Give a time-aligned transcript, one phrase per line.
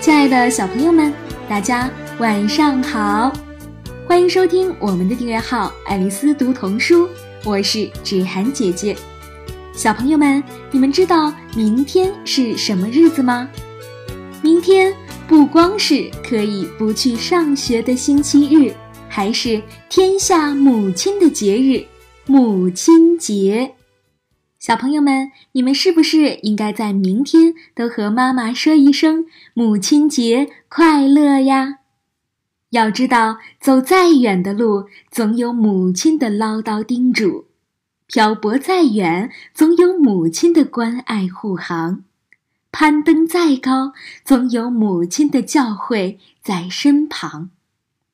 [0.00, 1.12] 亲爱的小朋友们，
[1.48, 3.32] 大家晚上好！
[4.06, 7.08] 欢迎收听我们的订阅号“爱丽丝读童书”，
[7.44, 8.96] 我是芷涵姐姐。
[9.74, 13.48] 小朋友们，你们知道明天是什么日子吗？
[14.40, 14.94] 明天
[15.26, 18.72] 不光是可以不去上学的星期日，
[19.08, 21.84] 还是天下母亲的节日——
[22.24, 23.74] 母亲节。
[24.68, 29.24] 小朋友们，你们是不是应该在明天都和妈妈说一声
[29.54, 31.78] “母亲节快乐”呀？
[32.72, 37.46] 要知道，走再远的路，总有母亲的唠叨叮嘱；
[38.06, 42.02] 漂泊再远，总有母亲的关爱护航；
[42.70, 47.48] 攀登再高，总有母亲的教诲在身旁。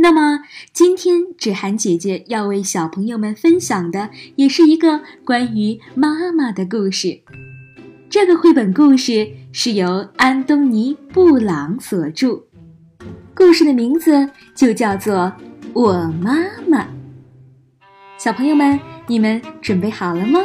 [0.00, 7.20] 那么，今天芷涵姐姐要为小朋友们分享的，也是一个关于妈妈的故事。
[8.08, 12.44] 这个绘本故事是由安东尼·布朗所著，
[13.34, 15.16] 故事的名字就叫做
[15.72, 16.36] 《我妈
[16.68, 16.84] 妈》。
[18.16, 20.38] 小朋友们，你们准备好了吗？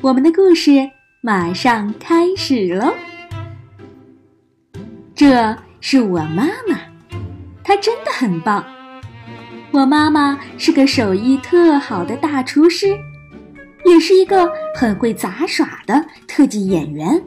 [0.00, 0.70] 我们的故事
[1.22, 2.94] 马上开始喽！
[5.12, 6.78] 这是我妈妈，
[7.64, 8.64] 她真的很棒。
[9.76, 12.96] 我妈妈是个手艺特好的大厨师，
[13.84, 17.22] 也是一个很会杂耍的特技演员。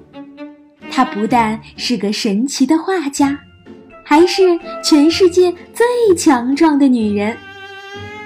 [0.90, 3.38] 她不但是个神奇的画家，
[4.04, 7.38] 还是全世界最强壮的女人。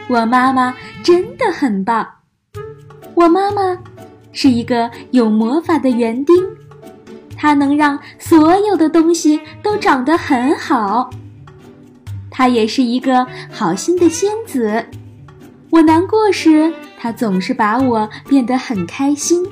[0.07, 2.07] 我妈妈真的很棒。
[3.15, 3.77] 我妈妈
[4.31, 6.33] 是一个有魔法的园丁，
[7.35, 11.09] 她能让所有的东西都长得很好。
[12.35, 14.83] 她也是一个好心的仙子，
[15.69, 19.45] 我难过时，她总是把我变得很开心。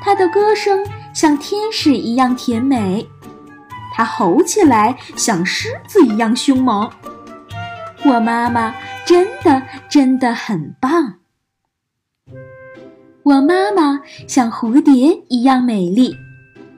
[0.00, 3.04] 她的歌声像天使一样甜美，
[3.92, 6.88] 她吼起来像狮子一样凶猛。
[8.04, 8.72] 我妈妈
[9.04, 11.14] 真的真的很棒。
[13.24, 16.16] 我妈妈像蝴蝶一样美丽，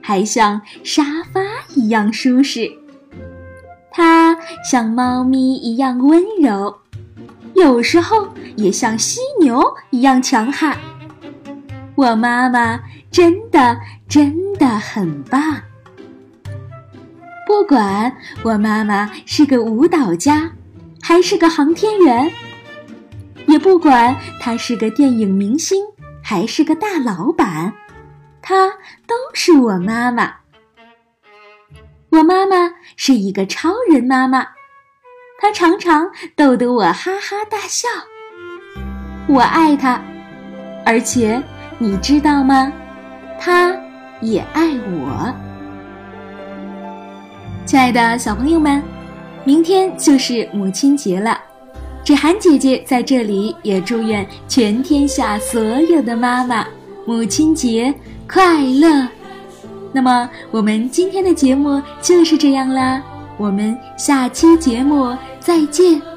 [0.01, 1.41] 还像沙发
[1.75, 2.80] 一样舒适。
[3.91, 6.79] 它像猫咪一样温柔，
[7.55, 10.77] 有时候也像犀牛一样强悍。
[11.95, 12.79] 我妈妈
[13.11, 15.41] 真的真的很棒。
[17.45, 20.51] 不管我妈妈是个舞蹈家，
[21.01, 22.31] 还是个航天员，
[23.45, 25.83] 也不管她是个电影明星，
[26.23, 27.73] 还是个大老板，
[28.41, 28.69] 她
[29.05, 30.35] 都是我妈妈。
[32.09, 34.45] 我妈妈是一个超人妈妈，
[35.39, 37.87] 她常常逗得我哈哈大笑。
[39.27, 40.01] 我爱她，
[40.85, 41.41] 而且
[41.77, 42.71] 你知道吗？
[43.39, 43.75] 她
[44.21, 45.33] 也爱我。
[47.65, 48.83] 亲爱的小朋友们，
[49.43, 51.39] 明天就是母亲节了，
[52.03, 56.67] 芷涵姐姐在这里也祝愿全天下所有的妈妈
[57.05, 57.93] 母亲节
[58.27, 59.07] 快乐。
[59.93, 63.01] 那么，我们今天的节目就是这样啦，
[63.37, 66.10] 我们下期节目再见。